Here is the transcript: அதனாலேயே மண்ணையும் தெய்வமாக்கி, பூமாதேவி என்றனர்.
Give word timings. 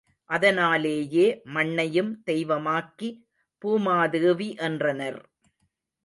அதனாலேயே 0.29 1.25
மண்ணையும் 1.45 2.23
தெய்வமாக்கி, 2.29 3.09
பூமாதேவி 3.61 4.57
என்றனர். 4.59 5.19